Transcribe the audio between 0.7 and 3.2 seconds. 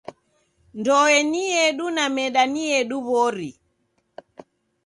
Ndoe ni yedu na meda ni yedu